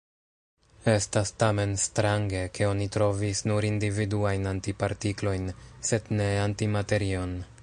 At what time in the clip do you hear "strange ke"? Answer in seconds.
1.83-2.65